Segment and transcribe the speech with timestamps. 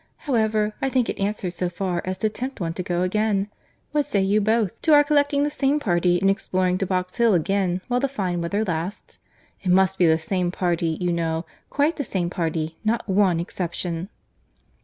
[0.25, 3.49] However, I think it answered so far as to tempt one to go again.
[3.91, 7.35] What say you both to our collecting the same party, and exploring to Box Hill
[7.35, 12.03] again, while the fine weather lasts?—It must be the same party, you know, quite the
[12.03, 14.09] same party, not one exception."